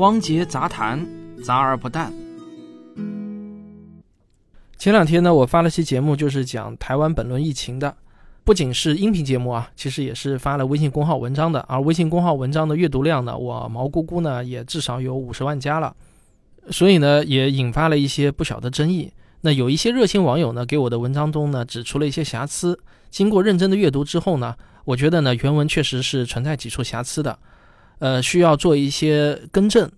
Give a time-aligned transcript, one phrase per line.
[0.00, 1.06] 汪杰杂谈，
[1.44, 2.10] 杂而不淡。
[4.78, 7.94] 前两天呢，我发了期节目，就是讲台湾本轮疫情的，
[8.42, 11.60] 不仅是音频节目啊，其实也是发了微信公号文章的。
[11.68, 15.94] 而微信公号文章的阅读量呢，我毛估估呢也至少有五十万加了，
[16.70, 19.12] 所以呢也引发了一些不小的争议。
[19.42, 22.80] 那有一些热心网友呢，给我的文章中呢指出了一些瑕疵。
[23.10, 24.56] 经过认真的阅读之后呢，
[24.86, 27.38] 我觉得呢原文确实是存在几处瑕疵的，
[28.00, 29.88] 呃，需要做一些更正。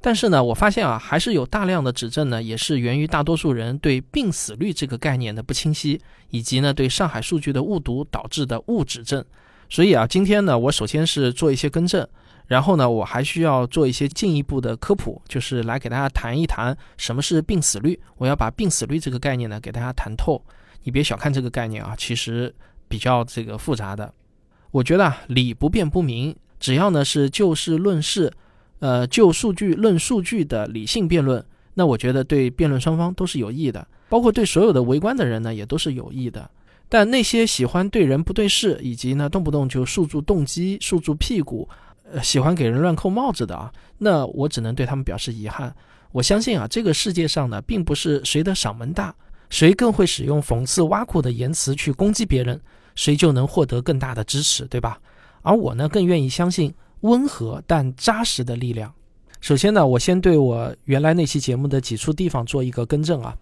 [0.00, 9.24] 但是呢，我发现啊，还是有大量的指证呢，也是源于大多数人对病死率这个概念的不清晰，以及呢对上海数据的误读导致的误指证。
[9.70, 12.06] 所以啊，今天呢，我首先是做一些更正，
[12.46, 17.98] 然后呢，我还需要做一些进一步的科普，就是来给大家谈一谈什么是病死率。
[18.18, 20.44] 我要把病死率这个概念呢给大家谈透。
[20.82, 22.54] 你别小看这个概念啊，其实
[22.88, 24.12] 比较这个复杂的。
[24.70, 28.32] 我觉得啊，理不辩不明，只要呢是就事论事。
[28.78, 31.42] 呃，就数据论数据的理性辩论，
[31.74, 36.50] 那我觉得对辩论双方都是有益的，包括对所有的围观的人呢，也都是有益的。
[36.88, 41.66] 但那些喜欢对人不对事，以及呢动不动就诉诸动机、诉诸屁股，
[42.10, 45.74] 呃，喜欢给人乱扣帽子的啊，那我只能对他们表示遗憾。
[46.12, 49.14] 我相信啊，这个世界上呢，并不是谁的嗓门大，
[49.48, 52.60] 谁更会使用讽刺挖苦的言辞去攻击别人，
[52.94, 54.98] 谁就能获得更大的支持，对吧？
[55.44, 56.74] 而我呢，更愿意相信。
[57.04, 58.90] 温和但扎实的力量。
[59.38, 63.36] 首先呢，我先对我原来那期节目的几处地方做一个更正啊。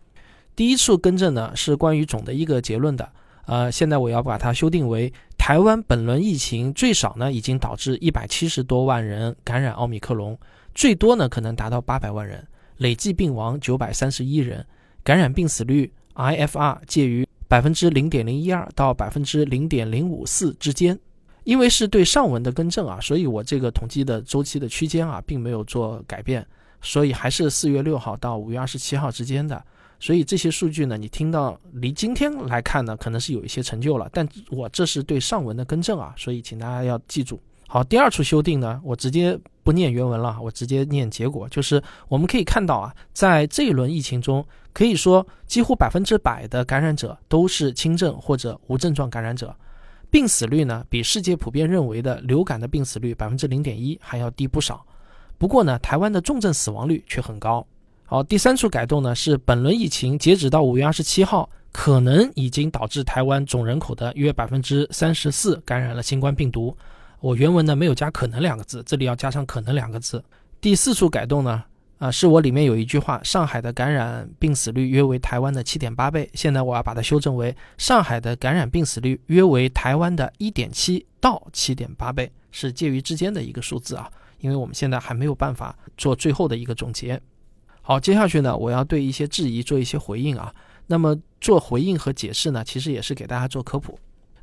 [0.57, 3.09] 第一处更正呢是关于总的一个结论的，
[3.47, 10.37] 呃，现在我要把它修订为：台湾本轮疫情最少呢已经导致一百七十多万人感染奥密克戎，
[10.75, 12.45] 最多呢可能达到八百万人，
[12.79, 14.67] 累计病亡九百三十一人，
[15.05, 20.99] 感染病死率 IFR 介于百分之零点零一二到百分之零点零五四之间。
[21.45, 26.47] 因为是对上文的更正啊，所以我这个统计的周期的区间啊，并没有做改变，
[26.81, 29.63] 所以还是四月六号到五月二十七号之间的。
[29.99, 37.41] 所以这些数据呢，你听到离今天来看呢，可能是有一些成就了，但我这是对上文的更正啊，所以请大家要记住。
[37.69, 49.55] 好，第二处修订呢，我直接不念原文了，我直接念结果，就是我们可以看到啊，在这一轮疫情中，可以说几乎百分之百的感染者都是轻症或者无症状感染者。
[50.13, 54.85] 病死率呢，比世界普遍认为的流感的病死率百分之零点一还要低不少。
[55.39, 57.67] 不过呢，台湾的重症死亡率却很高。
[58.05, 66.77] 好，第三处改动呢，是本轮疫情截止到五月二十七号，可能已经导致台湾总人口的约百分之三十四感染了新冠病毒。
[67.21, 70.23] 我原文呢没有加“可能”两个字，这里要加上“可能”两个字。
[70.61, 71.65] 第四处改动呢？
[72.03, 76.29] 啊，是我里面有一句话，上海的感染病死率约为台湾的七点八倍。
[76.35, 84.11] 现在我要把它修正为上海的感染病死率约为台湾的一点七到七点八倍，是介于之间的一个数字啊。
[84.41, 87.21] 因为我们现在还没有办法做最后的一个总结。
[87.83, 90.53] 好，接下去呢，我要对一些质疑做一些回应啊。
[90.89, 93.97] 那么做回应和解释呢，其实也是给大家做科普。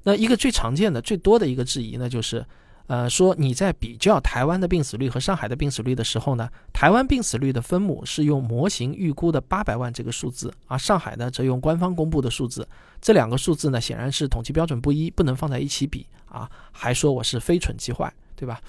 [0.03, 2.46] 那一个最常见的、最多的一个质疑呢，就是。
[2.90, 12.68] 呃，说你在比较台湾的病死率和上海的病死率的时候呢，台湾病死率的分母是用模型预估的八百万这个数字，而上海呢则用官方公布的数字，
[13.00, 18.60] 这两个数字呢显然是统计标准不一，不能放在一起比啊，还说我是非蠢即坏，对吧？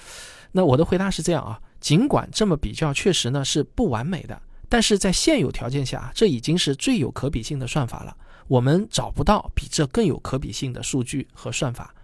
[0.53, 4.39] 那我的回答是这样啊，尽管这么比较确实呢是不完美的，
[4.69, 8.15] 但是在现有条件下，这已经是最有可比性的算法了，
[8.49, 11.95] 我们找不到比这更有可比性的数据和算法。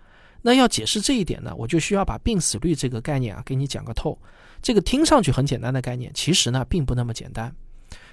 [0.47, 4.17] 那要解释这一点呢，我就需要把病死率这个概念啊给你讲个透。
[4.63, 7.53] 这个听上去很简单的概念，其实呢并不那么简单。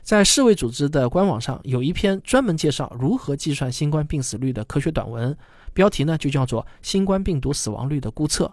[0.02, 5.38] 在世卫组织的官网上有一篇专门介绍如何计算新冠病死率的科学短文，
[5.76, 8.46] 标题呢就叫做《新冠病毒死亡率的估测》。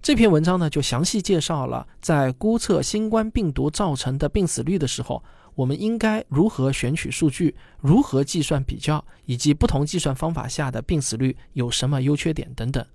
[0.00, 5.20] 这篇文章呢就详细介绍了在估测新冠病毒造成的病死率的时候，
[5.56, 12.86] 我们应该如何选取数据，如何计算比较，以及不同计算方法下的病死率有什么优缺点等等。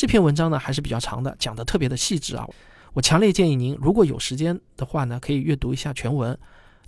[0.00, 2.48] 这篇文章呢还是比较长的，讲的特别的细致啊。
[2.94, 6.34] 我强烈建议您，如果有时间的话呢，可以阅读一下全文。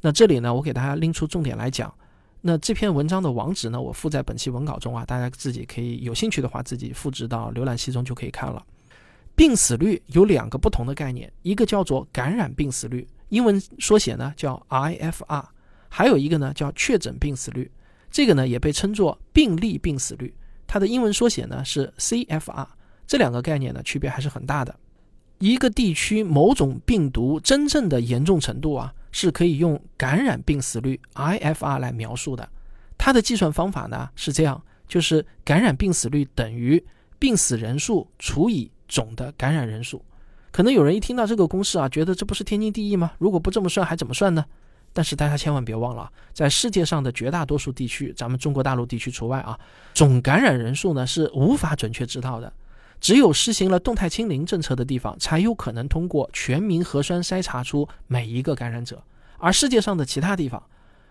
[0.00, 1.92] 那这里呢，我给大家拎出重点来讲。
[2.40, 8.64] 那这篇文章的网址呢，我附在本期文稿中啊，大家自己可以有兴趣的话，自己复制到浏览器中就可以看了。
[9.36, 15.44] 病死率有两个不同的概念，一个叫做感染病死率，英文缩写呢叫 IFR，
[15.90, 17.70] 还有一个呢叫确诊病死率，
[18.10, 20.34] 这个呢也被称作病例病死率，
[20.66, 22.66] 它的英文缩写呢是 CFR。
[23.12, 24.74] 这两个概念呢，区别还是很大的。
[25.36, 32.48] 一个地区某种病毒真正的严重程度啊，是可以用感染病死率 IFR 来描述的。
[32.96, 36.82] 它的计算方法呢是这样，就是感染病死率等于
[37.18, 40.02] 病死人数除以总的感染人数。
[40.50, 43.12] 可能有人一听到这个公式啊，觉得这不是天经地义吗？
[43.18, 44.42] 如果不这么算，还怎么算呢？
[44.94, 49.60] 但是大家千万别忘了，在世界上的绝大多数地区，咱们中国大陆地区除外啊，
[49.92, 52.50] 总感染人数呢是无法准确知道的。
[53.02, 59.02] 只有实行了动态清零政策的地方，才有可能通过全民核酸筛查出每一个感染者。
[59.38, 60.62] 而世界上的其他地方，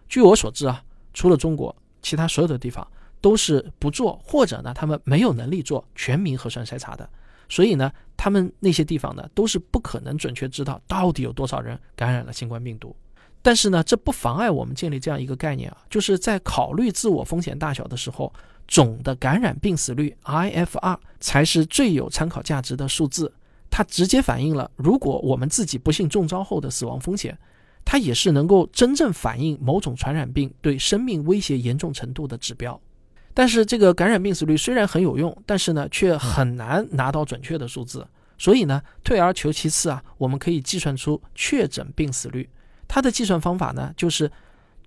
[0.08, 0.82] 据我所知啊，
[1.14, 2.88] 除了中国，其他所有的地方
[3.20, 7.08] 都是不做，或者呢，他们没有能力做全民核酸筛查的。
[7.50, 12.96] 所以呢，他们那些地方呢，都是不可能准确知道到底有多少人感染了新冠病毒。
[13.42, 18.32] 但是呢，这不妨碍我们建立这样一个概念啊，就是在考虑自我风险大小的时候，
[18.72, 23.34] 总的感染病死率 IFR 才是最有参考价值的数字。
[23.70, 27.38] 它直接反映了如果我们自己不幸中招后的死亡风险，
[27.84, 32.80] 它也是能够真正反映某种传染病对生命威胁严重程度的指标。
[33.34, 38.08] 但是这个感染病死率虽然很有用，但是呢，却很难拿到准确的数字。
[38.38, 42.50] 所以呢，退而求其次啊，我们可以计算出确诊病死率。
[42.88, 44.32] 它的计算方法呢，就是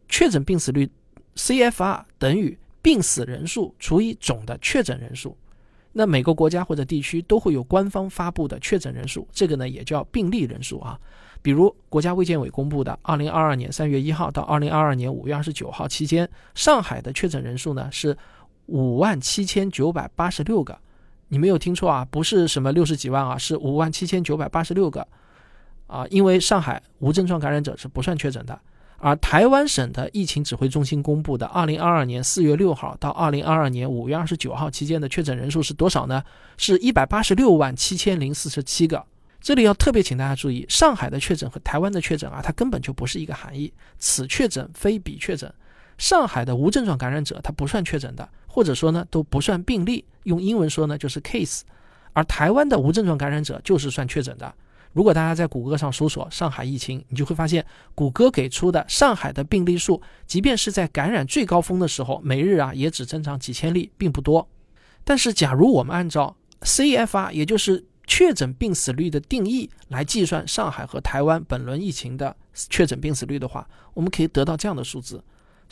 [0.08, 0.90] 确诊病死率
[1.36, 5.34] CFR 等于病死人数除以总的确诊人数。
[5.94, 11.00] 那每个国家或者地区都会有官方发布的确诊人数，这个呢也叫病例人数啊。
[11.40, 18.14] 比如国家卫健委公布的2022年3月1号到2022年5月29号期间，上海的确诊人数呢是
[18.68, 20.78] 5万7986个。
[21.28, 25.08] 你没有听错啊，不是什么六十几万啊，是5万7986个。
[25.86, 28.60] 啊，因为上海无症状感染者是不算确诊的，
[29.04, 36.24] 而台湾省的疫情指挥中心公布的二零二二年四月六号到二零二二年五月二十九号期间的确诊人数是多少呢？
[36.56, 39.04] 是一百八十六万七千零四十七个。
[39.42, 43.70] 这里要特别请大家注意，上海的确诊和台湾的确诊啊，它根本就不是一个含义。
[43.98, 45.52] 此确诊非彼确诊，
[45.98, 51.60] 上海的无症状感染者它不算确诊的，或者说呢都不算病例，用英文说呢就是 case，
[52.14, 54.54] 而台湾的无症状感染者就是算确诊的。
[54.94, 64.48] 如果大家在谷歌上搜索上海疫情，你就会发现，谷歌给出的上海的病例数，即便是在感染最高峰的时候，每日啊也只增长几千例，并不多。
[65.02, 75.22] 但是，假如我们按照 CFR，也就是确诊病死率的定义来计算上海和台湾本轮疫情的确诊病死率的话，我们可以得到这样的数字。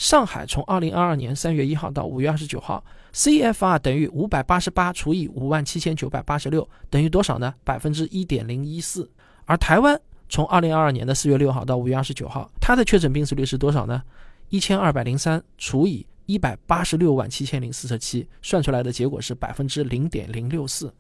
[0.03, 2.85] 上海从二零二二年三月一号到五月二十九号
[3.15, 7.55] ，CFR 等于五百八十八除以五万七千九百八十六，等于多少呢？
[7.63, 9.09] 百分之一点零一四。
[9.45, 9.97] 而台湾
[10.29, 14.03] 从二零二二年的四月六号到五月二十九号，它的确诊病死率是多少呢？
[14.49, 20.93] 一千二百零三除以一百八十六万七千零四十七，算出来的结果是百分之零点零六四。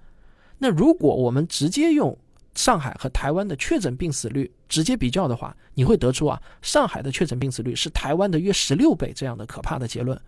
[0.59, 2.17] 那如果我们直接用
[2.55, 10.21] 上海和台湾的确诊病死率直接比较的话，你会得出啊，上海的确诊病死率是台湾的约十六倍这样的可怕的结论。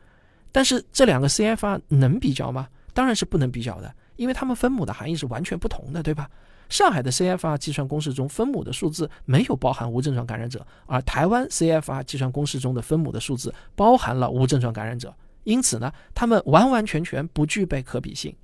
[0.51, 2.69] 但是这两个 CFR 能比较吗？
[2.93, 6.31] 当然是不能比较的，因为它们分母的含义是完全不同的，对吧？
[6.71, 18.35] 上海的 CFR 计算公式中分母的数字没有包含无症状感染者，而台湾 CFR 计算公式中的分母的数字包含了无症状感染者，因此呢，它们完完全全不具备可比性。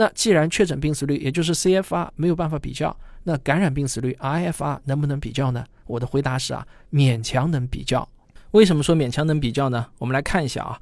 [0.00, 5.64] 那既然确诊病死率也就是 CFR 没有办法比较，那感染病死率 IFR 能不能比较呢？
[5.86, 8.08] 我的回答是啊，勉强能比较。
[8.52, 9.84] 为什么说勉强能比较呢？
[9.98, 10.78] 我们来看一下啊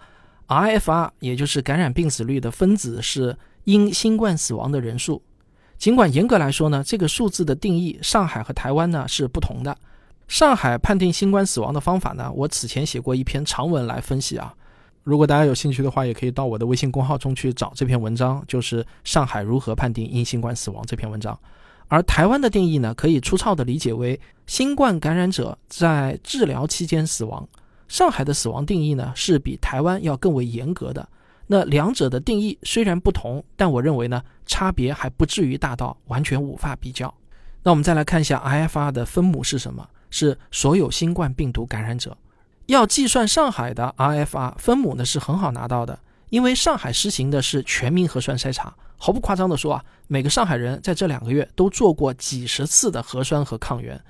[0.48, 3.34] ，IFR 也就是感染病死率的分子是
[3.64, 5.22] 因新冠死亡的人数。
[5.78, 9.74] 尽管严格来说呢，这个数字的定义上海和台湾呢是不同的。
[10.28, 14.52] 上海判定新冠死亡的方法呢，我此前写过一篇长文来分析啊。
[15.06, 21.38] 如果大家有兴趣的话，也可以到我的微信公号中去找这篇文章，就是《上海如何判定因新冠死亡》这篇文章。
[21.86, 27.48] 而台湾的定义呢，可以粗糙的理解为新冠感染者在治疗期间死亡。
[27.86, 31.08] 上海的死亡定义呢，是比台湾要更为严格的。
[31.46, 37.14] 那两者的定义虽然不同，但我认为呢，差别还不至于大到完全无法比较。
[37.62, 39.88] 那我们再来看一下 IFR 的分母是什么？
[40.10, 42.18] 是所有新冠病毒感染者。
[42.66, 45.98] 要计算上海的 RFR 分母呢，是很好拿到的，
[46.30, 48.74] 因为上海实行的是全民核酸筛查。
[48.98, 54.00] 毫不夸张的说啊，每个上海人在这两个月都做过几十次的核酸和抗原。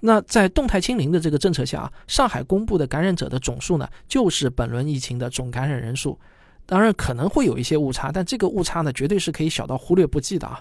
[0.00, 6.18] 那在动态清零的这个政策下啊，上海公布的感染者的总数呢，就是本轮疫情的总感染人数。
[6.64, 10.58] 当然可能会有一些误差，但这个误差呢，绝对是可以小到忽略不计的啊。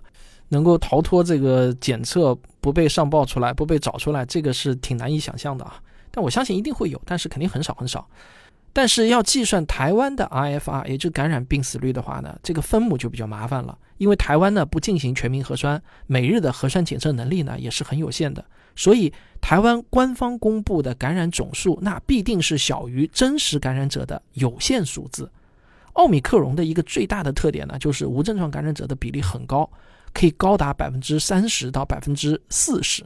[0.49, 5.79] 能够逃脱这个检测不被上报出来、不被找出来，这个是挺难以想象的啊。
[6.11, 8.07] 但我相信一定会有，但是肯定很少很少。
[8.71, 13.77] 但是要计算台湾的 IFR，也就感染病死率的话呢，这个分母就比较麻烦了。
[13.97, 19.11] 因为台湾呢不进行全民核酸，每日的核酸检测能力呢也是很有限的，所以
[19.41, 25.29] 台湾官方公布的感染总数，那必定是小于真实感染者的有限数字。
[25.93, 29.69] 奥米克戎的一个最大的特点呢，就是无症状感染者的比例很高。
[30.11, 33.05] 可以高达百分之三十到百分之四十。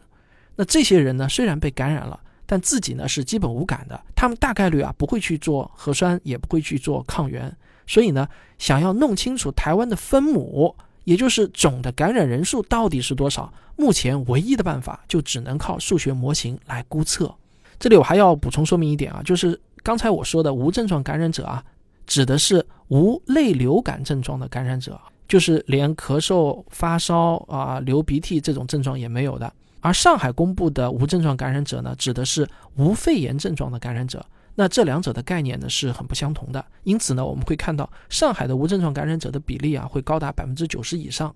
[0.56, 7.56] 那这些人呢，虽然被感染了，但自己呢是基本无感的，他们大概率啊不会去做核酸，也不会去做抗原。
[7.88, 17.34] 所以呢，想要弄清楚台湾的分母，也就是总的感染人数到底是多少，目前唯一的办法就只能靠数学模型来估测。
[17.80, 21.64] 这里我还要补充说明一点啊，就是刚才我说的无症状感染者啊。
[22.06, 29.52] 指的是无类流感症状的感染者，就是连咳嗽、发烧啊、流鼻涕这种症状也没有的。
[29.84, 32.48] 而上海公布的无症状感染者呢，指的是
[32.78, 34.26] 无肺炎症状的感染者。
[34.56, 36.66] 那这两者的概念呢是很不相同的。
[36.84, 41.36] 因此呢，我们会看到上海的无症状感染者的比例啊，会高达百分之九十以上。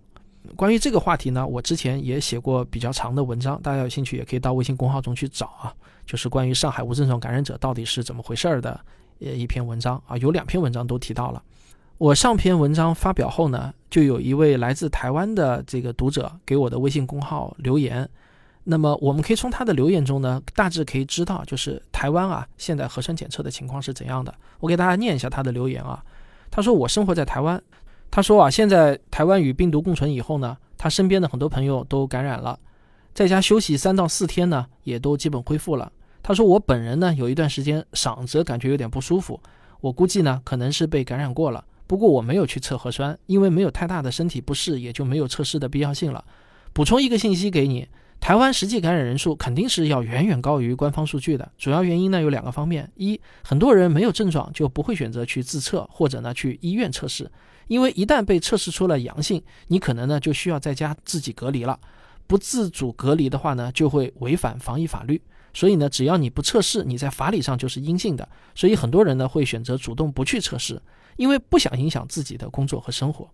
[0.55, 5.75] 关于这个话题呢，我之前也写过比较长的文章，大家有兴趣也可以到微信公号中去找啊，
[6.05, 8.79] 就是关于上海无症状感染者到底是怎么回事儿的。
[9.19, 11.43] 呃，一篇文章啊，有两篇文章都提到了。
[11.97, 18.07] 我上篇文章发表后呢，就有一位来自台湾的这个读者给我的微信公号留言。
[18.69, 24.33] 那么我们可以从他的留言中呢，大致可以知道，就是台湾啊，现在核酸检测的情况是怎样的。
[24.59, 26.03] 我给大家念一下他的留言啊。
[26.51, 27.61] 他说：“我生活在台湾。
[28.11, 32.59] 他说啊，现在台湾与病毒共存以后呢，他身边的很多朋友都感染了，
[33.13, 35.89] 在家休息三到四天呢，也都基本恢复了。”
[36.21, 39.39] 他说：“我本人呢，有一段时间嗓子感觉有点不舒服，
[39.79, 41.63] 我估计呢可能是被感染过了。
[41.87, 46.25] 不过我没有去测核酸，因为没有太大的身体不适，也就没有测试的必要性了。
[46.73, 47.87] 补充一个信息给你：
[48.19, 51.49] 台湾实际感染人数肯定是要远远高于官方数据的。
[51.57, 57.31] 主要原因呢有两个方面：一，很多人没有症状就不会选择去自测，或者呢去医院测试，
[57.67, 61.79] 因为一旦被测试出了阳性，你可能呢就需要在家自己隔离了。
[62.25, 65.21] 不自主隔离的话呢，就会违反防疫法律。”
[65.53, 68.27] 所以呢，只要你不测试，你在法理上就是阴性的。
[68.53, 70.79] 所以很多人呢会选择主动不去测试，
[71.15, 73.27] 因为不想影响自己的工作和生活。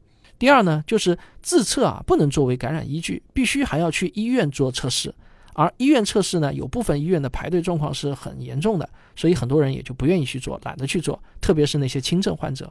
[0.43, 5.15] 第二呢，就是自测啊不能作为感染依据，必须还要去医院做测试。
[5.53, 11.17] 而医院测试呢，有部分医院的排队状况是很严重的，所以很多人也就不愿意去做，懒得去做。
[11.39, 12.69] 特别是那些轻症患者。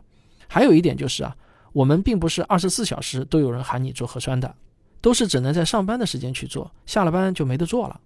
[0.48, 1.34] 还有一点就是啊，
[1.72, 4.54] 我们并不是二十四小时都有人喊你做核酸的，
[5.00, 7.98] 都是只能在上班的时间去做，下了班就没得做了。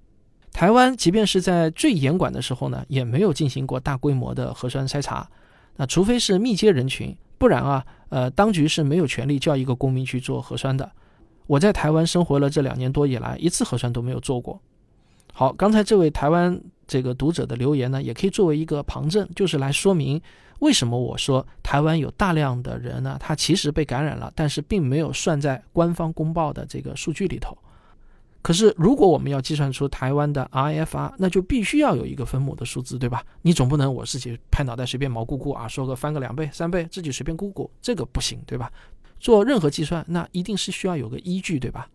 [0.53, 5.29] 台湾即便是在最严管的时候呢，也没有进行过大规模的核酸筛查。
[5.75, 10.91] 那除非是密接人群，不然啊，呃，当局是没有权利叫一个公民去做核酸的。
[11.47, 14.61] 我在台湾生活了这两年多以来，一次核酸都没有做过。
[15.33, 20.21] 好，刚才这位台湾这个读者的留言呢，也可以作为一个旁证，就是来说明
[20.61, 27.57] 为什么我说台湾有大量的人呢，他其实被感染了，但是并没有算在官方公报的这个数据里头。
[28.47, 33.21] 可是，如果我们要计算出台湾的 IFR，那就必须要有一个分母的数字，对吧？
[33.43, 38.71] 你总不能我自己拍脑袋随便毛估估啊，说个翻个两倍、三倍，自己随便估估，这个不行，对吧？
[39.19, 41.89] 做任何计算，那一定是需要有个依据，对吧？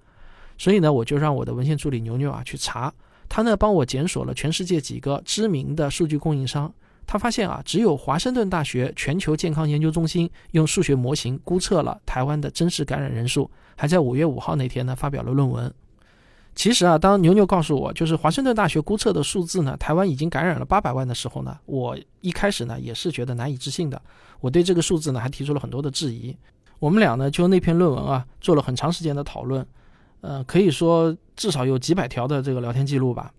[0.57, 2.93] 所以呢，我就让我的文献助理牛牛啊去查，
[3.29, 6.69] 他呢帮我检索了全世界几个知名的数据供应商，
[7.07, 15.73] 他发现啊，只有华盛顿大学全球健康研究中心用数学模型估测了台湾的真实感染人数，还在五月五号那天呢发表了论文。
[16.53, 23.99] 其实啊，当牛牛告诉我就是华盛顿大学估测的数字呢，台湾已经感染了八百万的时候呢，我一开始呢也是觉得难以置信的。
[24.41, 26.35] 我对这个数字呢还提出了很多的质疑。
[26.77, 29.65] 我们俩呢就那篇论文啊做了很长时间的讨论，
[30.19, 33.31] 呃，可以说至少有几百条的这个聊天记录吧。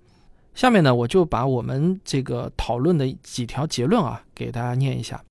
[0.54, 5.22] 下面呢我就把我们这个讨论的几条结论啊给大家念一下。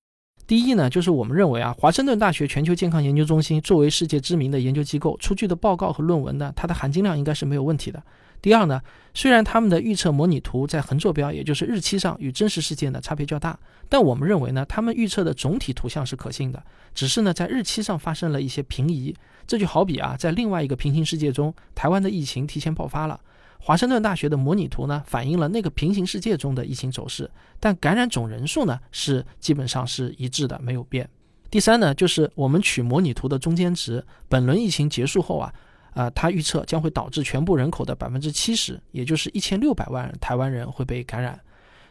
[0.52, 8.02] 第一呢，就是我们认为啊，华盛顿大学全球健康研究中心作为世界知名的研究机构出具的报告和论文呢，它的含金量应该是没有问题的。
[8.42, 8.78] 第二呢，
[9.14, 16.62] 虽然他们的预测模拟图在横坐标，也就是日期上与真实世界呢差别较大，但我们认为呢，他们预测的总体图像是可信的，
[16.94, 19.16] 只是呢在日期上发生了一些平移。
[19.46, 23.18] 这就好比啊，在另外一个平行世界中，台湾的疫情提前爆发了。
[23.64, 31.08] 华盛顿大学的模拟图呢，反映了那个平行世界中的疫情走势，但感染总人数呢是基本上是一致的，没有变。
[31.48, 35.54] 第三呢，就是我们取模拟图的中间值，本轮疫情结束后啊，
[35.94, 41.40] 呃，它预测将会导致全部人口的百分之七十，也就是一千六百万台湾人会被感染。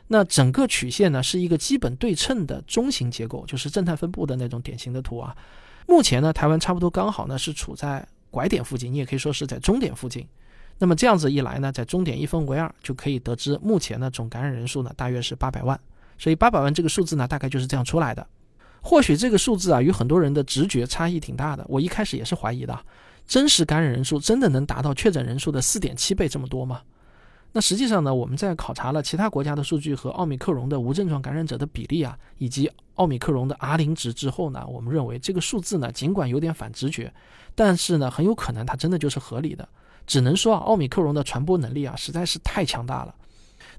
[0.07, 5.33] 那整个曲线呢是一个基本对称的中型结构，就是正态分布的那种典型的图啊。
[5.87, 10.27] 目前呢，台湾差不多刚好呢是处在拐点附近，你也可以说是在终点附近。
[10.77, 15.79] 那么这样子一来呢，在终点一分为二，就可以得知目前的总感染人数呢，大约是八百万。
[16.17, 18.25] 所以八百万这个数字呢，大概就是这样出来的。
[18.81, 21.65] 或许这个数字啊，与很多人的直觉差异挺大的。
[21.69, 22.79] 我一开始也是怀疑的，
[23.27, 26.81] 真实感染人数真的能达到确诊人数的四点七倍这么多吗？
[27.53, 37.13] 那实际上呢，我们在考察了其他国家的数据和奥密克戎的无症状感染者的比例啊，以及奥密克戎的 R 零值之后呢，我们认为这个数字呢，尽管有点反直觉，
[37.53, 39.67] 但是呢，很有可能它真的就是合理的。
[40.05, 43.15] 只能说啊，奥密克戎的传播能力啊，实在是太强大了。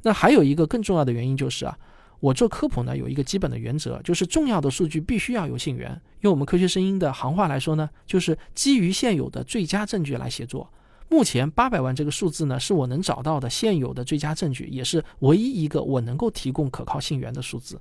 [0.03, 1.79] 那还有一个更重要的原因就是啊，
[2.21, 6.01] 我做科普呢有一个基本的原则，就是重要的数据必须要有信源。
[6.21, 10.69] 用我们科学声音的行话来说呢，就是基于现有的最佳证据来写作。
[11.09, 17.79] 目前八百万这个数字呢，是我能找到的现有的最佳证据，也是唯一一个我能够提供可靠信源的数字。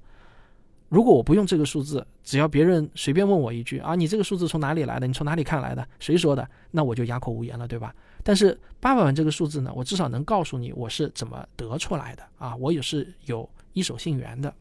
[0.89, 5.07] 如果我不用这个数字，只要别人随便问我一句啊，你这个数字从哪里来的？
[5.07, 5.88] 你从哪里看来的？
[6.00, 6.45] 谁说的？
[6.71, 7.95] 那我就哑口无言了，对吧？
[8.24, 14.54] 但是八百万这个数字呢，我至少能告诉你我是怎么得出来的啊，我也是有一手信源的。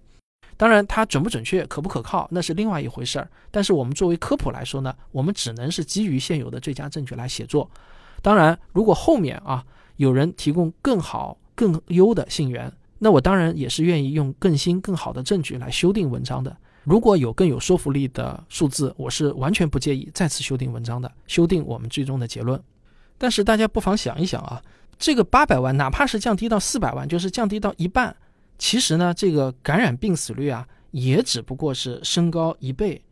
[0.56, 3.30] 当然，它准不准确、可不可靠，那是另外一回事儿。
[3.50, 7.70] 但是我们作为科普来说呢，我们只能是基于现有的最佳证据来写作。
[8.20, 9.64] 当然，如果后面啊
[9.96, 16.54] 有人提供更好、更优的信源，那我当然也是愿意用更新、更好的证据来修订文章的。
[16.84, 22.62] 如果有更有说服力的数字，我是完全不介意再次修订文章的，修订我们最终的结论。
[23.20, 24.62] 但是大家不妨想一想啊，
[24.98, 28.16] 这个八百万，哪怕是降低到四百万，就是降低到一半，
[28.56, 33.02] 其实呢，这个感染病死率啊，也只不过是升高一倍，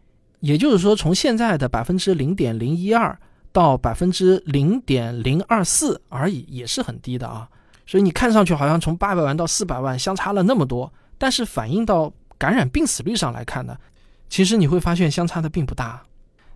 [0.41, 3.17] 也就是说，从现在的百分之零点零一二。
[3.50, 7.49] 到百分之零点零二四而已，也是很低的啊。
[7.87, 13.75] 所以你看上去好像从八百万到四百万相差了那么多，但是反映到感染病死率上来看呢，
[14.29, 16.03] 其实你会发现相差的并不大。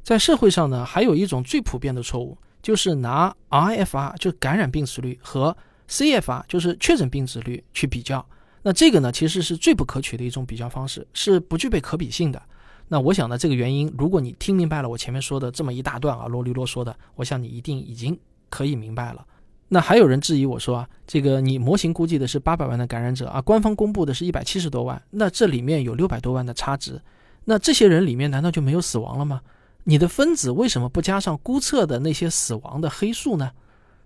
[0.04, 5.56] 在社会上呢，还有一种最普遍的错误，就是拿 RFR 就感染病死率和
[5.88, 8.24] CFR 就是确诊病死率去比较。
[8.62, 12.40] 那这个呢，其实是最不可取的一种比较方式，是不具备可比性的。
[12.88, 18.16] 那我想呢，这个原因，如果你听明白了我前面说的这么一大段啊，啰里啰嗦的，我想你一定已经
[18.48, 19.26] 可以明白了。
[19.68, 27.00] 那还有人质疑我说啊，这个你模型估计的是八百万的感染者啊，官方公布的是一百七十多万，那这里面有六百多万的差值，
[27.46, 29.40] 那这些人里面难道就没有死亡了吗？
[29.84, 33.50] 你的分子为什么不加上估测的那些死亡的黑数呢？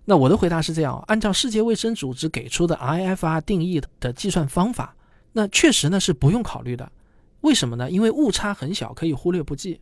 [0.05, 4.95] 那我的回答是这样，按照世界卫生组织给出的 IFR 定义的计算方法，
[5.33, 6.91] 那确实呢是不用考虑的。
[7.41, 7.91] 为什么呢？
[7.91, 9.81] 因为误差很小，可以忽略不计。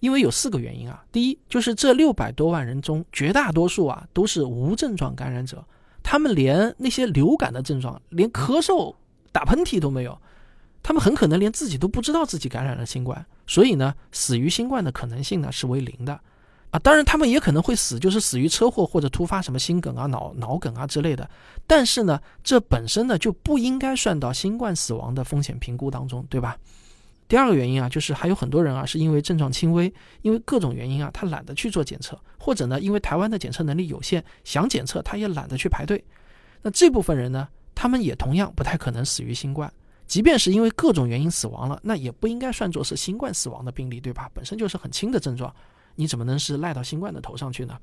[0.00, 1.04] 因为有四个原因啊。
[1.12, 5.62] 第一，就是这六百多万人中，绝大多数啊都是无症状感染者，
[6.02, 8.94] 他们连那些流感的症状，连咳嗽、
[9.30, 10.18] 打喷嚏都没有，
[10.82, 16.20] 他们很可能连自己都不知道自己感染了新冠，所以呢，死于新冠的可能性呢是为零的。
[16.70, 21.28] 啊，当然他们也可能会死，就是死于车祸或者突发什么心梗啊、脑脑梗啊之类的。
[21.66, 26.56] 但是呢，这本身呢就不应该算到新冠死亡的风险评估当中，对吧？
[27.26, 36.04] 第二个原因啊，就是还有很多人啊，是因为症状轻微，因为各种原因啊，他懒得去做检测，或者呢，因为台湾的检测能力有限，想检测他也懒得去排队。
[36.62, 39.72] 那这部分人呢，他们也同样不太可能死于新冠。
[40.10, 44.28] 即便是因为各种原因死亡了，那也不应该算作是新冠死亡的病例，对吧？
[44.34, 45.54] 本身就是很轻的症状，
[45.94, 47.78] 你怎么能是赖到新冠的头上去呢？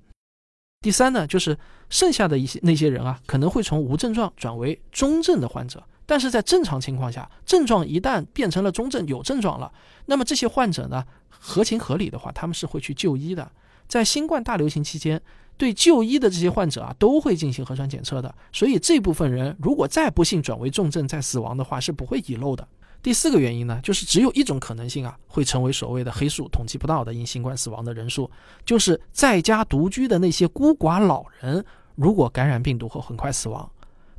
[0.81, 1.57] 第三呢，就是
[1.89, 5.81] 剩下的一些那些人啊，可能会从无症状转为中症的患者。
[6.05, 9.71] 但是在正常情况下，症状一旦变成了中症，有症状了，
[10.07, 13.49] 那么这些患者呢，合情合理的话，他们是会去就医的。
[13.87, 15.21] 在新冠大流行期间，
[15.57, 18.33] 对就医的这些患者啊，都会进行核酸检测的。
[18.51, 22.67] 所以这部分人如果再不幸转为重症再死亡的话，是不会遗漏的。
[23.01, 28.29] 第四个原因呢，就是只有一种可能性啊，会成为所谓的黑数，统计不到的因新冠死亡的人数，
[28.65, 31.63] 就是在家独居的那些孤寡老人，
[31.95, 33.69] 如果感染病毒后很快死亡。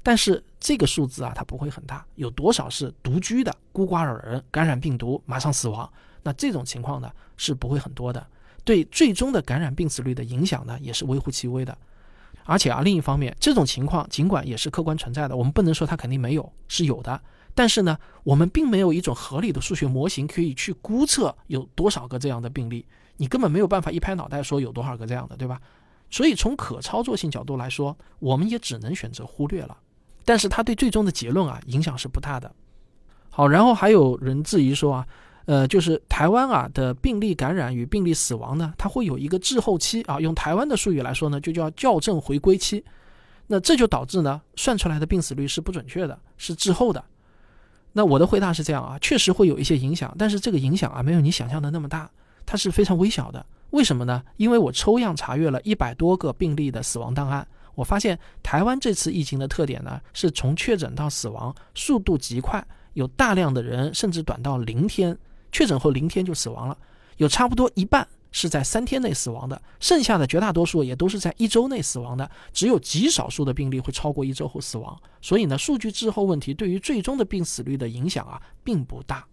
[0.03, 2.07] 但是这个数字啊，它不会很大。
[2.15, 5.91] 有多少是独居的孤寡老人感染病毒马上死亡？
[6.23, 8.25] 那这种情况呢是不会很多的。
[8.65, 11.77] 对最终的感染病死率的影响呢，也是微乎其微的。
[12.45, 17.21] 而且啊，另一方面，这种情况尽管也是客观存在的，我们不能说它肯定没有，是有的。
[17.55, 22.87] 但是呢，我们并没有一种合理的数学模型可以去估测有多少个这样的病例。
[23.17, 25.61] 你根本没有办法一拍脑袋说有多少个这样的，对吧？
[26.09, 29.77] 所以从可操作性角度来说，我们也只能选择忽略了。
[30.25, 32.51] 但是它对最终的结论啊影响是不大的。
[33.29, 35.07] 好，然后还有人质疑说啊，
[35.49, 42.85] 呃，就是台湾啊的病例感染与病例死亡呢，它会有一个滞后期啊，用台湾的术语来说呢，就叫校正回归期。
[43.47, 47.03] 那这就导致呢，算出来的病死率是不准确的，是滞后的。
[47.95, 52.11] 那我的回答是这样啊，确实会有一些影响，但是这个影响啊没有你想象的那么大，
[52.45, 53.47] 它是非常微小的。
[53.71, 54.23] 为什么呢？
[54.37, 57.49] 因为我抽样查阅了一百多个病例的死亡档案。
[57.75, 65.17] 我发现台湾这次疫情的特点呢，是从确诊到死亡速度极快，有大量的人甚至短到零天
[65.53, 66.77] 确诊后零天就死亡了，
[67.17, 74.97] 有差不多一半是在三天内死亡的，剩下的绝大多数也都是在一周内死亡的，只有极少数的病例会超过一周后死亡。
[75.23, 79.25] 所以呢，数据滞后问题对于最终的病死率的影响啊并不大。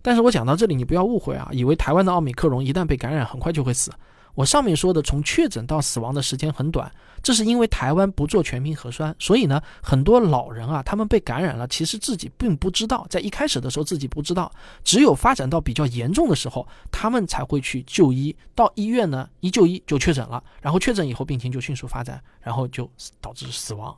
[0.00, 3.92] 但是我讲到这里，你不要误会啊，以为台湾的奥密克戎一旦被感染，很快就会死。
[4.38, 6.88] 我上面说的从确诊到死亡的时间很短，
[7.24, 14.48] 这是因为台湾不做全民核酸，所以呢，很多老人啊，他们被感染了，其实自己并不知道，在一开始的时候自己不知道，
[14.84, 22.88] 只有发展到比较严重的时候，他们才会去就医，到医院呢一就医就确诊了，然后确诊以后病情就迅速发展，然后就
[23.20, 23.92] 导致死亡。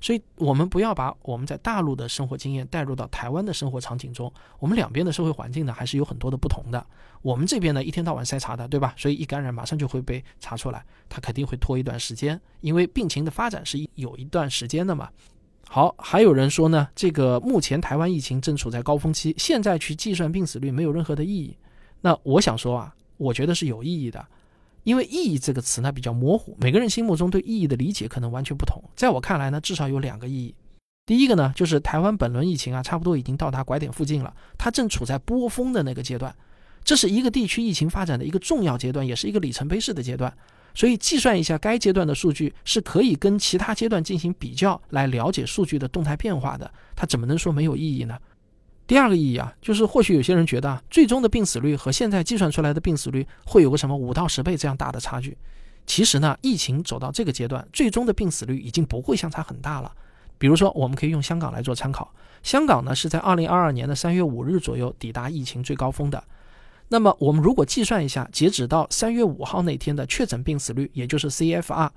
[0.00, 4.32] 所以，我们不要把我们在大陆的生活经验带入到台湾的生活场景中。
[4.58, 6.86] 我们两边的社会环境呢，还是有很多的不同的。
[7.20, 8.94] 我们这边呢，一天到晚筛查的，对吧？
[8.96, 15.08] 所以一感染马上就会被查出来，他肯定会拖一段时间，因为病情的发展是有一段时间的嘛。
[15.68, 21.56] 好，还有人说呢，这个目前台湾疫情正处在高峰期，现在去计算病死率没有任何的意义。
[22.00, 24.24] 那我想说啊，我觉得是有意义的。
[24.88, 28.82] 因为意义这个词呢比较模糊，每个人心目中对意义的理解可能完全不同。
[28.96, 30.54] 在我看来呢，至少有两个意义。
[31.04, 36.34] 第一个呢，就是台湾本轮疫情啊，差不多已经到达拐点附近了，它正处在波峰的那个阶段，
[36.82, 40.34] 这是一个地区疫情发展的一个重要阶段，也是一个里程碑式的阶段。
[40.74, 46.70] 所以计算一下该阶段的数据，是可以跟其他阶段进行比较，来了解数据的动态变化的。
[46.96, 48.16] 它怎么能说没有意义呢？
[48.88, 55.36] 第二个意义啊，就是或许有些人觉得啊，最终的病死率和现在计算出来的病死率会有个什么五到十倍这样大的差距。
[55.86, 59.92] 其实呢，疫情走到这个阶段，最终的病死率已经不会相差很大了。
[60.38, 62.10] 比如说，我们可以用香港来做参考，
[62.42, 66.24] 香港呢是在二零二二年的三月五日左右抵达疫情最高峰的。
[66.88, 71.90] 那么我们如果计算一下，截止到三月五号那天的确诊病死率，也就是 CFR。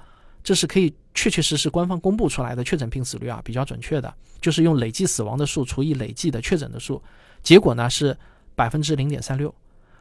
[0.44, 7.02] 这是可以确确实实官方公布出来的确诊病死率啊，比较准确的，就是用累计死亡的数除以累计的确诊的数，
[7.44, 8.18] 结果呢是
[8.56, 9.54] 百分之零点三六。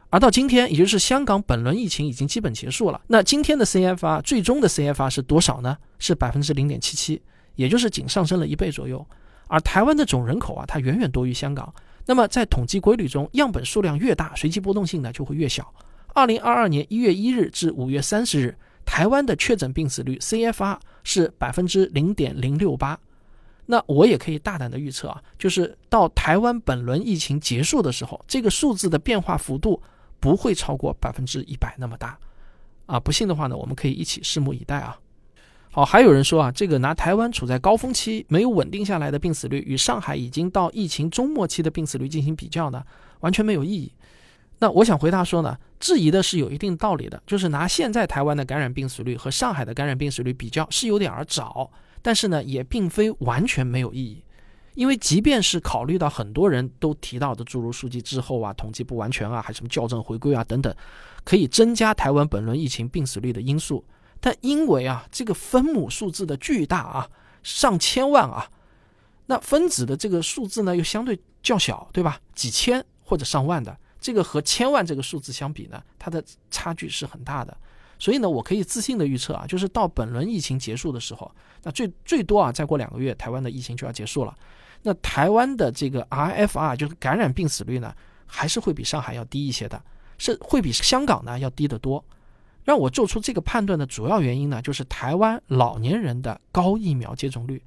[0.09, 5.77] 而到今天，也就是香港本轮疫情已经基本结束了，那今天的 CFR 最终的 CFR 是多少呢？
[5.99, 7.21] 是百分之零点七七，
[7.55, 9.05] 也就是仅上升了一倍左右。
[9.47, 11.73] 而台湾的总人口啊，它远远多于香港。
[12.07, 15.73] 那么在统计规律中，样本数量越大，随机波动性呢就会越小。
[16.13, 18.57] 二零二二年一月一日至五月三十日。
[18.85, 22.99] 台湾的确诊病死率 CFR 是百分之零点零六八，
[23.65, 29.81] 那我也可以大胆的预测啊，就是到台湾本轮疫情结束的时候，这个数字的变化幅度
[30.19, 32.17] 不会超过百分之一百那么大，
[32.85, 34.99] 啊，不信的话呢，我们可以一起拭目以待啊。
[35.71, 42.83] 好，还有人说啊，这个拿台湾处在高峰期没有稳定下来的病死率与上海已经到疫情中末期的病死率进行比较呢，
[43.21, 43.89] 完全没有意义。
[44.61, 51.71] 那我想回答说呢，质疑的是有一定道理的，就是拿现在台湾的感染病死率和上海的感染病死率比较是有点儿早，
[52.03, 54.23] 但是呢，也并非完全没有意义，
[54.75, 60.71] 因为即便是考虑到很多人都提到的诸如数据滞后啊、统计不完全啊、还什么校正回归啊等等，
[61.23, 63.83] 可以增加台湾本轮疫情病死率的因素，
[64.19, 67.09] 但因为啊这个分母数字的巨大啊，
[67.41, 68.47] 上千万啊，
[69.25, 72.19] 那分子的这个数字呢又相对较小，对吧？
[72.35, 73.75] 几千或者上万的。
[74.01, 77.55] 这个和千万这个数字相比呢，它的差距是很大的，
[77.99, 84.35] 所以呢，我可以自信的预测啊，就是到本轮疫情结束的时候，那最最多啊，再过两个月，台湾的疫情就要结束了。
[84.81, 89.79] 那台湾的这个 RFR 就是感染病死率呢，还是会比上海要低一些的，
[90.17, 92.03] 是会比香港呢要低得多。
[92.63, 97.61] 让我做出这个判断的主要原因呢，就是台湾老年人的高疫苗接种率，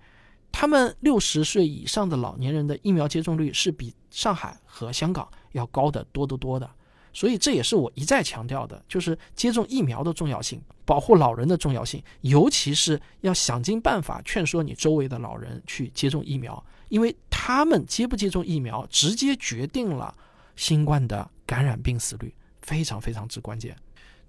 [0.50, 5.28] 他们六十岁以上的老年人的疫苗接种率是比上海和香港。
[5.54, 6.70] 要高的多得多的，
[7.12, 20.14] 所以这也是我一再强调的，就是接种疫苗的重要性，保护老人的重要性，尤其是要想尽办法劝说你周围的老人去接种疫苗，因为他们接不接种疫苗，直接决定了
[20.56, 23.76] 新冠的感染病死率，非常非常之关键。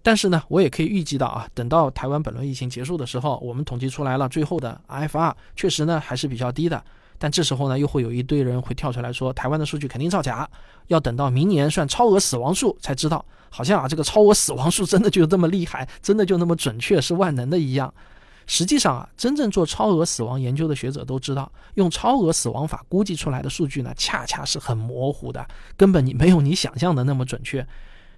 [0.03, 6.85] 但是呢，我也可以预计到啊，等到台湾本轮疫情结束的时候，我们统计出来了最后的 IFR，确实呢还是比较低的。
[7.17, 10.49] 但这时候呢，又会有一堆人会跳出来说，台湾的数据肯定造假，
[10.87, 17.93] 要等到明年算超额死亡数才知道，好像啊这个超额死亡数真的就这么厉害，真的就那么准确是万能的一样。
[18.47, 27.65] 实际上啊，真正做超额死亡研究的学者都知道，用超额死亡法估计出来的数据呢，恰恰是很模糊的，根本你没有你想象的那么准确。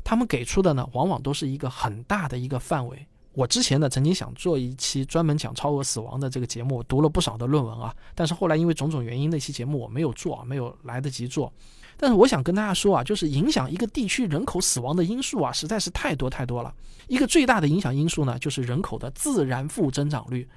[0.04, 3.08] 他们给出的呢，往往都是一个很大的一个范围。
[3.38, 11.54] 我之前呢，曾经想做一期专门讲超额死亡的这个节目，读了不少的论文啊，但是后来因为种种原因，那期节目我没有做，没有来得及做。
[11.98, 16.74] 但是我想跟大家说啊，就是影响一个地区人口死亡的因素啊，实在是太多太多了。
[17.08, 20.50] 一个最大的影响因素呢，就是人口的自然负增长率。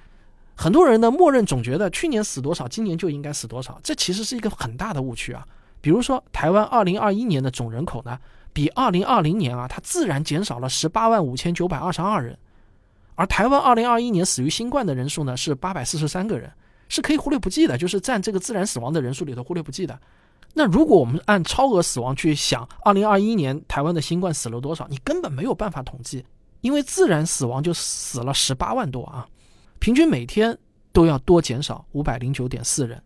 [0.57, 5.47] 很多人呢，默认总觉得去年死多少，今年就应该死多少，这其实是一个很大的误区啊。
[5.83, 8.19] 比如说，台湾二零二一年的总人口呢，
[8.55, 12.39] 比二零二零年啊，它自然减少了十八万五千九百二十二人，
[13.21, 16.51] 而台湾二零二一年死于新冠的人数呢是八百四十三个人，
[16.89, 20.01] 是可以忽略不计的，就是占这个自然死亡的人数里头忽略不计的。
[20.55, 26.25] 那如果我们按超额死亡去想，二零二一年台湾的新冠死了多少，你根本没有办法统计，
[26.63, 29.29] 因为自然死亡就死了十八万多啊，
[29.81, 30.57] 平均每天
[30.91, 33.03] 都要多减少五百零九点四人。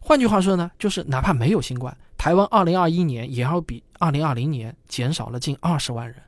[0.00, 6.22] 换句话说呢，就是哪怕没有新冠，台湾二零二一年也要比二零二零年减少了近二十万人。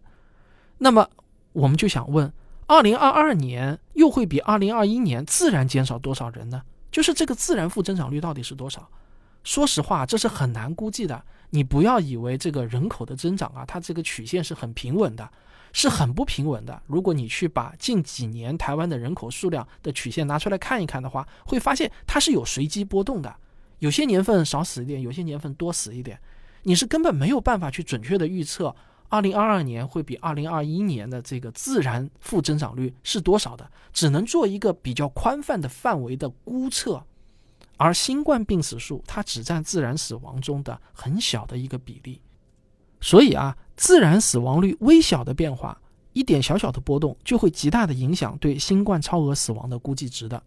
[0.77, 1.09] 那么
[1.53, 2.33] 我们就想问，
[2.69, 6.63] 二零二二年又会比二零二一年自然减少多少人呢？
[6.93, 8.89] 就是这个自然负增长率到底是多少？
[9.43, 11.25] 说实话，这是很难估计的。
[11.51, 15.27] 你不要以为这个人口的增长啊，它这个曲线是很平稳的，
[15.73, 16.83] 是很不平稳的。
[16.87, 23.35] 如果你去把近几年台湾的人口数量的曲线拿出来看一看的话，会发现它是有随机波动的。
[23.79, 26.21] 有些年份少死一点，有些年份多死一点，
[26.65, 28.77] 你是根本没有办法去准确的预测
[29.11, 37.03] 2022年会比2021年的这个自然负增长率是多少的，只能做一个比较宽泛的范围的估测。
[37.77, 42.21] 而新冠病死数，它只占自然死亡中的很小的一个比例，
[43.01, 45.81] 所以啊，自然死亡率微小的变化，
[46.13, 50.43] 一点小小的波动，就会极大的影响对新冠超额死亡的估计值的。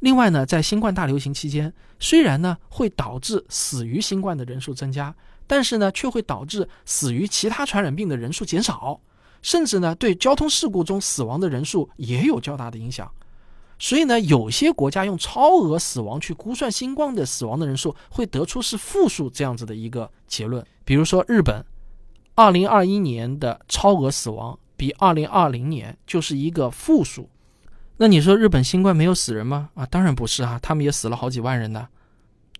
[0.00, 5.14] 另外呢，在新冠大流行期间，虽然呢会导致死于新冠的人数增加，
[5.50, 9.00] 但是呢却会导致死于其他传染病的人数减少，
[9.42, 13.10] 甚至呢对交通事故中死亡的人数也有较大的影响。
[13.76, 20.64] 所以呢，有些国家用超额死亡去估算新冠的死亡的人数，会得出是负数这样子的一个结论。
[20.84, 21.64] 比如说日本，
[22.36, 27.28] 二零二一年的超额死亡比二零二零年就是一个负数。
[27.96, 29.70] 那你说日本新冠没有死人吗？
[29.74, 31.88] 啊，当然不是啊，他们也死了好几万人呢。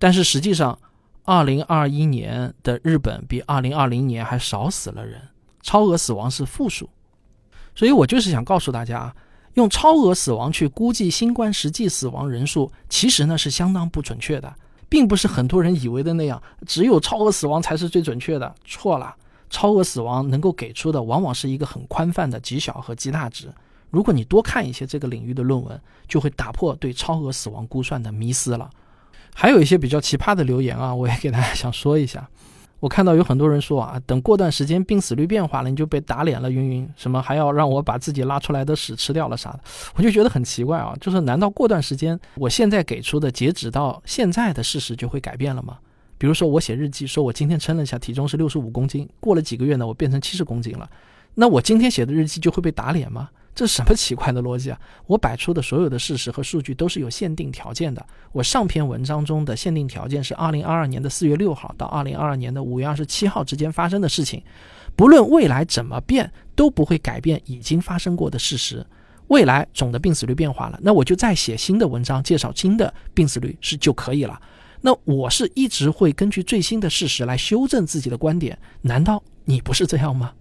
[0.00, 0.76] 但是实际上，
[1.24, 5.20] 二零二一年的日本比二零二零年还少死了人，
[5.62, 6.88] 超额死亡是负数。
[7.74, 9.14] 所以我就是想告诉大家啊。
[9.54, 14.54] 用超额死亡去估计新冠实际死亡人数，其实呢是相当不准确的，
[14.88, 18.54] 并不是很多人以为的那样，只有超额死亡才是最准确的。
[18.64, 19.12] 错了，
[19.50, 23.52] 超额死亡能够给出的往往是一个很宽泛的极小和极大值。
[23.90, 28.70] 如果你多看一些这个领域的论文，就会打破对超额死亡估算的迷思了。
[29.34, 32.28] 还有一些比较奇葩的留言啊， 我也给大家想说一下。
[32.80, 39.60] 我看到有很多人说啊，等过段时间病死率变化了，你就被打脸了，云云什么还要让我把自己拉出来的屎吃掉了啥的，
[39.96, 40.94] 我就觉得很奇怪啊。
[40.98, 45.76] 就是难道过段时间我现在给出的截止到现在的事实就会改变了吗？
[46.16, 50.88] 比如说我写日记说我今天称了一下体重是六十五公斤，过了几个月呢我变成七十公斤了，
[51.34, 53.28] 那我今天写的日记就会被打脸吗？
[53.60, 54.80] 这什么奇怪的逻辑啊！
[55.06, 58.02] 我摆出的所有的事实和数据都是有限定条件的。
[58.32, 64.42] 我上篇文章中的限定条件是二零二二年的四月六号到二零二二年的五月二十七号之间发生的事情，
[64.96, 68.82] 不论未来怎么变，都不会改变已经发生过的事实。
[69.26, 74.40] 未来总的病死率变化了，那我就再写新的文章介绍新的病死率是就可以了。
[74.80, 80.32] 那我是一直会根据最新的事实来修正自己的观点，难道你不是这样吗？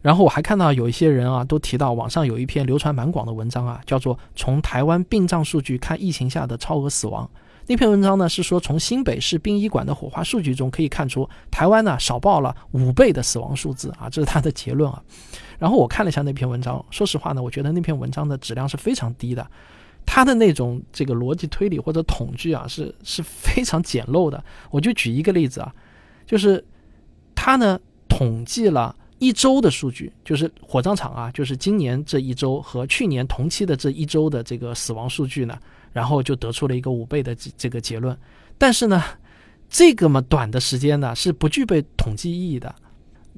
[0.00, 7.24] 然后我还看到有一些人啊，都提到网上有一篇流传蛮广的文章啊，叫做《从台湾殡葬数据看疫情下的超额死亡》。
[7.66, 15.02] 那篇文章呢是说，从新北市殡仪馆的火化数据中可以看出，台湾呢少报了五倍的死亡数字啊，这是他的结论啊。
[15.58, 19.46] 然后我看了一下那篇文章，说实话呢，我觉得那篇文章的质量是非常低的，
[20.06, 24.42] 他的那种这个逻辑推理或者统计啊，是是非常简陋的。
[24.70, 25.74] 我就举一个例子啊，
[26.24, 26.64] 就是
[27.34, 28.94] 他呢统计了。
[29.18, 35.58] 一周的数据就是火葬场啊，就是今年这一周和去年同期的这一周的这个死亡数据呢，
[35.92, 38.16] 然后就得出了一个五倍的这个结论。
[38.56, 39.02] 但是呢，
[39.68, 42.72] 这个么短的时间呢是不具备统计意义的。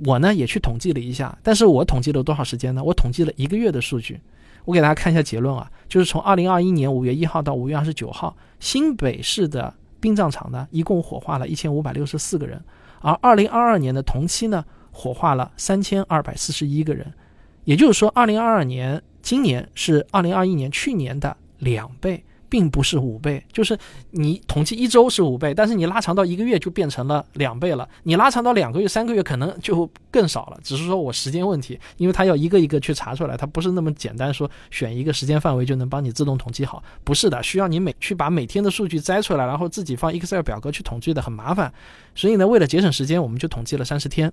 [0.05, 2.85] 我呢也去统计了一下，但是我统计了多少时间呢？
[2.85, 4.21] 我统计了一个月的数据。
[4.67, 12.63] 我给大家看一下结论啊，就是从二零二一年五月一号到五月二十九号，新北市的殡葬场呢一共火化了一千五百六十四个人，
[13.01, 14.63] 而二零二二年的同期呢。
[15.01, 17.11] 火化了三千二百四十一个人，
[17.65, 23.43] 也就是说，二零二二年今年是二零二一年去年的两倍，并不是五倍。
[23.51, 23.79] 就是
[24.11, 27.89] 你统计一周是五倍，但是你拉长到一个月就变成了两倍了。
[28.03, 30.61] 你拉长到两个月、三个月可能就更少了。
[30.63, 41.73] 只是说我时间问题，因为它要一个一个去查出来，它不是那么简单说选一个时间范围就能帮你自动统计好，不是的，需要你每去把每天的数据摘出来，然后自己放 Excel 表格去统计的，很麻烦。
[42.15, 44.31] 所以呢，为了节省时间，我们就统计了三十天。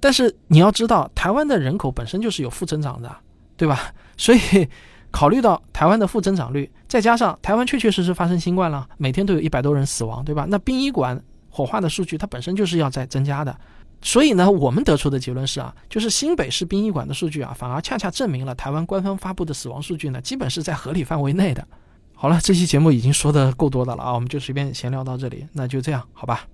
[0.00, 3.14] 但是你要知道，台湾的人口本身就是有负增长的，
[3.56, 3.92] 对吧？
[4.16, 4.68] 所以
[5.10, 10.46] 考虑到台湾的负增长率，再加上台湾确确实实发生新冠了，每天都有一百多人死亡，对吧？
[10.48, 13.56] 那殡仪馆火化的数据它本身就是要在增加的。
[14.02, 21.66] 所以呢，我们得出的结论是啊，就是新北市殡仪馆的数据啊，反而恰恰证明了台湾官方发布的死亡数据呢，基本是在合理范围内的。
[22.14, 26.46] 好了，这期节目已经说的够多的了啊，我们就随便闲聊到这里，那就这样，好吧。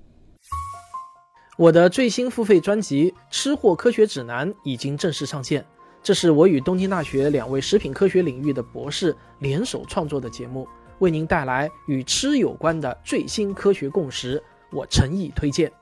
[1.59, 5.65] 我的最新付费专辑《吃货科学指南》已经正式上线，
[6.03, 15.73] 这是我与东京大学两位食品科学领域的博士联手创作的节目，为您带来与吃有关的最新科学共识，我诚意推荐。